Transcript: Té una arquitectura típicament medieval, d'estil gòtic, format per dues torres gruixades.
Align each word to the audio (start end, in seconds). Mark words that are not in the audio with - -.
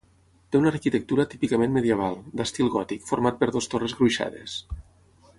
Té 0.53 0.59
una 0.59 0.69
arquitectura 0.73 1.25
típicament 1.33 1.75
medieval, 1.75 2.17
d'estil 2.41 2.71
gòtic, 2.77 3.05
format 3.13 3.37
per 3.43 3.51
dues 3.57 3.69
torres 3.75 3.95
gruixades. 4.01 4.57